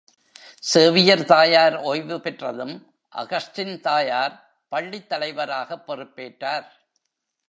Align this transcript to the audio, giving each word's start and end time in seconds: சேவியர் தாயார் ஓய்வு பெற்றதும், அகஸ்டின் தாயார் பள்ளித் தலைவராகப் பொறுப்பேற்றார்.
சேவியர் 0.59 1.25
தாயார் 1.25 1.75
ஓய்வு 1.75 2.21
பெற்றதும், 2.21 2.93
அகஸ்டின் 3.15 3.79
தாயார் 3.79 4.59
பள்ளித் 4.67 5.09
தலைவராகப் 5.09 5.91
பொறுப்பேற்றார். 5.91 6.65